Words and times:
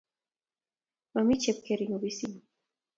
Mami 1.13 1.35
Chepkering' 1.41 1.95
opisit 1.95 2.31
nyi. 2.33 2.41